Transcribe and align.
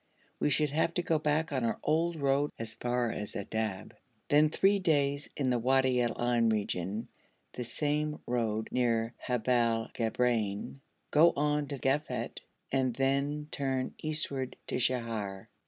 We 0.39 0.49
should 0.49 0.71
have 0.71 0.95
to 0.95 1.03
go 1.03 1.19
back 1.19 1.51
on 1.51 1.63
our 1.63 1.77
old 1.83 2.15
road 2.15 2.49
as 2.57 2.73
far 2.73 3.11
as 3.11 3.35
Adab, 3.35 3.91
then 4.29 4.49
three 4.49 4.79
days 4.79 5.29
in 5.37 5.51
the 5.51 5.59
Wadi 5.59 6.01
al 6.01 6.15
Ain 6.19 6.49
region, 6.49 7.07
the 7.53 7.63
same 7.63 8.19
road 8.25 8.69
near 8.71 9.13
Haibel 9.27 9.93
Gabrein, 9.93 10.79
go 11.11 11.33
on 11.35 11.67
to 11.67 11.77
Gaffit, 11.77 12.39
and 12.71 12.95
thence 12.95 13.49
turn 13.51 13.93
eastward 14.01 14.55
to 14.65 14.77
Sheher. 14.77 15.49